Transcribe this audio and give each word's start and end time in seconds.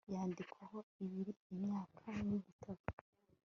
yandikwaho 0.13 0.79
ibiro 1.03 1.31
imyaka 1.51 2.05
n'igitabo 2.27 2.81